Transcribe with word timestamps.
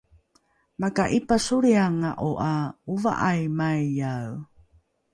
maka’ipasolrianga’o 0.81 2.31
’a 2.49 2.55
ova’aimaiae 2.93 4.21